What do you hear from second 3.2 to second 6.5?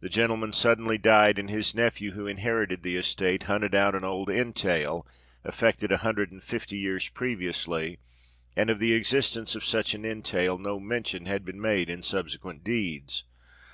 hunted out an old entail, effected a hundred and